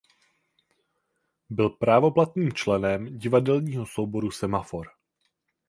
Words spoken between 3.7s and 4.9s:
souboru Semafor.